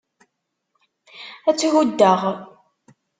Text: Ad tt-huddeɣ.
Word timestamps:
Ad 1.49 1.55
tt-huddeɣ. 1.55 2.21